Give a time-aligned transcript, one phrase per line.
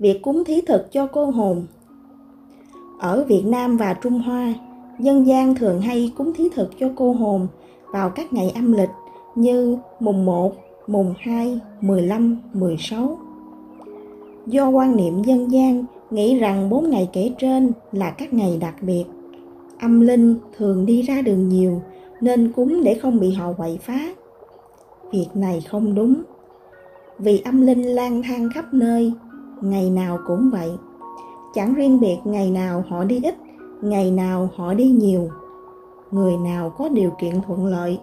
[0.00, 1.66] việc cúng thí thực cho cô hồn.
[3.00, 4.54] Ở Việt Nam và Trung Hoa,
[4.98, 7.46] dân gian thường hay cúng thí thực cho cô hồn
[7.92, 8.90] vào các ngày âm lịch
[9.34, 10.52] như mùng 1,
[10.86, 13.18] mùng 2, 15, 16.
[14.46, 18.74] Do quan niệm dân gian nghĩ rằng bốn ngày kể trên là các ngày đặc
[18.80, 19.04] biệt,
[19.80, 21.82] âm linh thường đi ra đường nhiều
[22.20, 24.00] nên cúng để không bị họ quậy phá.
[25.12, 26.22] Việc này không đúng.
[27.18, 29.12] Vì âm linh lang thang khắp nơi,
[29.60, 30.70] ngày nào cũng vậy.
[31.54, 33.34] Chẳng riêng biệt ngày nào họ đi ít,
[33.82, 35.28] ngày nào họ đi nhiều.
[36.10, 37.98] Người nào có điều kiện thuận lợi,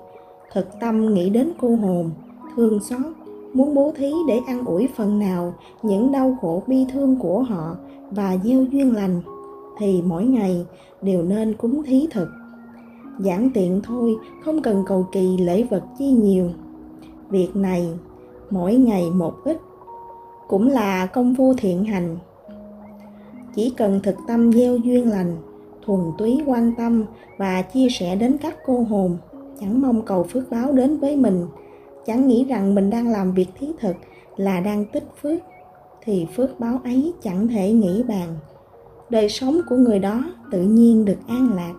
[0.53, 2.11] thực tâm nghĩ đến cô hồn,
[2.55, 3.13] thương xót,
[3.53, 7.75] muốn bố thí để ăn ủi phần nào những đau khổ bi thương của họ
[8.11, 9.21] và gieo duyên lành
[9.77, 10.65] thì mỗi ngày
[11.01, 12.29] đều nên cúng thí thực
[13.19, 16.49] giản tiện thôi không cần cầu kỳ lễ vật chi nhiều
[17.29, 17.89] việc này
[18.49, 19.57] mỗi ngày một ít
[20.47, 22.17] cũng là công phu thiện hành.
[23.55, 25.37] Chỉ cần thực tâm gieo duyên lành,
[25.85, 27.05] thuần túy quan tâm
[27.37, 29.17] và chia sẻ đến các cô hồn,
[29.61, 31.47] chẳng mong cầu phước báo đến với mình.
[32.05, 33.95] Chẳng nghĩ rằng mình đang làm việc thí thực
[34.37, 35.39] là đang tích phước,
[36.03, 38.27] thì phước báo ấy chẳng thể nghĩ bàn.
[39.09, 41.73] Đời sống của người đó tự nhiên được an lạc.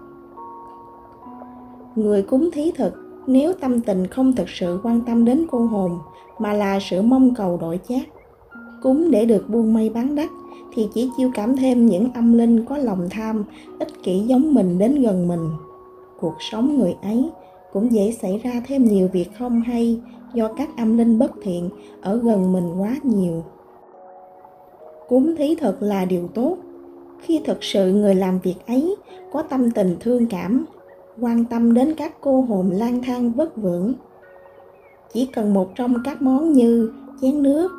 [1.97, 2.95] Người cúng thí thực,
[3.27, 5.99] nếu tâm tình không thực sự quan tâm đến cô hồn,
[6.39, 8.18] mà là sự mong cầu đổi chát
[8.83, 10.29] cúng để được buông mây bán đắt
[10.75, 13.45] thì chỉ chiêu cảm thêm những âm linh có lòng tham,
[13.79, 15.49] ích kỷ giống mình đến gần mình.
[16.21, 17.31] Cuộc sống người ấy
[17.73, 20.01] cũng dễ xảy ra thêm nhiều việc không hay
[20.35, 21.71] do các âm linh bất thiện
[22.01, 23.45] ở gần mình quá nhiều.
[25.09, 26.57] Cúng thí thực là điều tốt.
[27.21, 28.97] Khi thực sự người làm việc ấy
[29.33, 30.65] có tâm tình thương cảm,
[31.21, 33.95] quan tâm đến các cô hồn lang thang vất vưởng
[35.13, 37.71] chỉ cần một trong các món như chén nước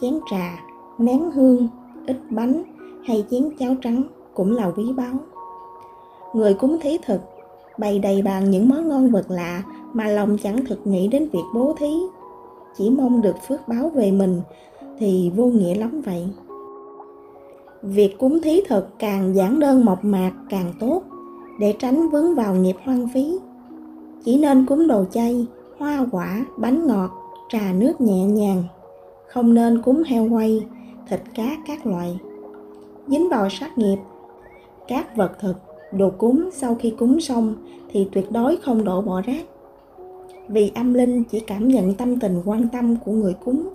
[0.00, 0.58] chén trà,
[0.98, 1.68] nén hương,
[2.06, 2.62] ít bánh
[3.04, 4.02] hay chén cháo trắng
[4.34, 5.14] cũng là quý báu.
[6.34, 7.20] Người cúng thí thực,
[7.78, 11.44] bày đầy bàn những món ngon vật lạ mà lòng chẳng thực nghĩ đến việc
[11.54, 11.92] bố thí.
[12.76, 14.40] Chỉ mong được phước báo về mình
[14.98, 16.28] thì vô nghĩa lắm vậy.
[17.82, 21.02] Việc cúng thí thực càng giản đơn mộc mạc càng tốt
[21.60, 23.38] để tránh vướng vào nghiệp hoang phí.
[24.24, 25.46] Chỉ nên cúng đồ chay,
[25.78, 27.10] hoa quả, bánh ngọt,
[27.48, 28.64] trà nước nhẹ nhàng
[29.28, 30.66] không nên cúng heo quay,
[31.08, 32.18] thịt cá, các loại.
[33.06, 33.98] Dính vào sát nghiệp,
[34.88, 35.56] các vật thực,
[35.92, 37.54] đồ cúng sau khi cúng xong
[37.90, 39.44] thì tuyệt đối không đổ bỏ rác.
[40.48, 43.68] Vì âm linh chỉ cảm nhận tâm tình quan tâm của người cúng,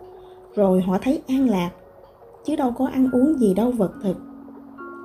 [0.56, 1.69] rồi họ thấy an lạc,
[2.46, 4.18] chứ đâu có ăn uống gì đâu vật thực.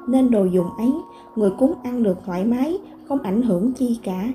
[0.08, 0.92] Nên đồ dùng ấy,
[1.36, 4.28] người cúng ăn được thoải mái, không ảnh hưởng chi cả.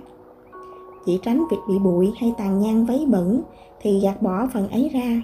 [1.05, 3.41] Chỉ tránh việc bị bụi hay tàn nhang vấy bẩn
[3.81, 5.21] thì gạt bỏ phần ấy ra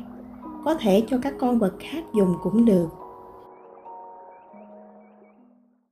[0.65, 2.98] có thể cho các con vật khác dùng cũng được.